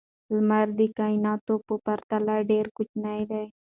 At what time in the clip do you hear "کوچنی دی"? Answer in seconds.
2.75-3.45